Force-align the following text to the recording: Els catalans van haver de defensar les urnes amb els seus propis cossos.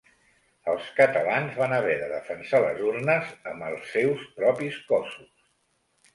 Els 0.71 0.85
catalans 0.99 1.59
van 1.63 1.75
haver 1.77 1.97
de 1.99 2.07
defensar 2.13 2.63
les 2.65 2.81
urnes 2.93 3.31
amb 3.53 3.67
els 3.69 3.93
seus 3.99 4.27
propis 4.43 4.83
cossos. 4.91 5.31